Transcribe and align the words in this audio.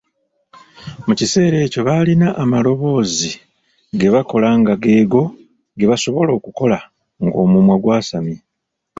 Mu 1.05 1.13
kiseera 1.19 1.57
ekyo 1.65 1.81
balina 1.87 2.27
amaloboozi 2.43 3.31
ge 3.99 4.07
bakola 4.15 4.49
nga 4.59 4.73
g’ego 4.83 5.23
ge 5.77 5.85
basobola 5.91 6.31
okukola 6.37 6.77
ng’omumwa 7.23 7.75
gwasamye. 7.83 8.37